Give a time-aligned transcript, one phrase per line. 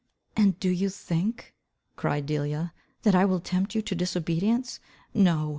[0.35, 1.53] "And do you think,"
[1.95, 4.79] cried Delia, "that I will tempt you to disobedience?
[5.13, 5.49] No.